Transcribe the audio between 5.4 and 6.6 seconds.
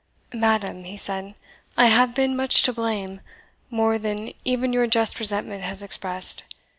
has expressed.